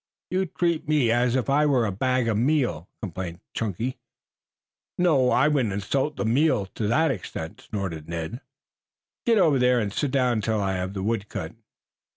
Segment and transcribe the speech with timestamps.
[0.31, 3.99] "You treat me as if I were a bag of meal," complained Chunky.
[4.97, 8.41] "No, I wouldn't insult the meal to that extent," snorted Ned.
[9.27, 11.53] "Get over there and sit down till I have the wood cut.